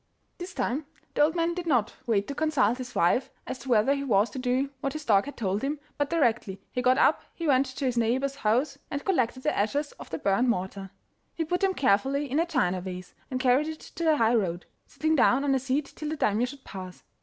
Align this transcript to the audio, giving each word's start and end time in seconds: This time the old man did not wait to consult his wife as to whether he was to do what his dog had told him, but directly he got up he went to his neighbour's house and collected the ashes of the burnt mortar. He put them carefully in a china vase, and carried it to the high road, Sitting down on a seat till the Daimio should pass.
This 0.39 0.55
time 0.55 0.87
the 1.13 1.21
old 1.21 1.35
man 1.35 1.53
did 1.53 1.67
not 1.67 1.93
wait 2.07 2.27
to 2.27 2.33
consult 2.33 2.79
his 2.79 2.95
wife 2.95 3.29
as 3.45 3.59
to 3.59 3.69
whether 3.69 3.93
he 3.93 4.03
was 4.03 4.31
to 4.31 4.39
do 4.39 4.71
what 4.79 4.93
his 4.93 5.05
dog 5.05 5.25
had 5.25 5.37
told 5.37 5.61
him, 5.61 5.79
but 5.99 6.09
directly 6.09 6.59
he 6.71 6.81
got 6.81 6.97
up 6.97 7.21
he 7.35 7.45
went 7.45 7.67
to 7.67 7.85
his 7.85 7.99
neighbour's 7.99 8.37
house 8.37 8.79
and 8.89 9.05
collected 9.05 9.43
the 9.43 9.55
ashes 9.55 9.91
of 9.99 10.09
the 10.09 10.17
burnt 10.17 10.47
mortar. 10.49 10.89
He 11.35 11.45
put 11.45 11.61
them 11.61 11.75
carefully 11.75 12.31
in 12.31 12.39
a 12.39 12.47
china 12.47 12.81
vase, 12.81 13.13
and 13.29 13.39
carried 13.39 13.67
it 13.67 13.79
to 13.79 14.03
the 14.03 14.17
high 14.17 14.33
road, 14.33 14.65
Sitting 14.87 15.15
down 15.15 15.43
on 15.43 15.53
a 15.53 15.59
seat 15.59 15.93
till 15.95 16.09
the 16.09 16.17
Daimio 16.17 16.47
should 16.47 16.63
pass. 16.63 17.03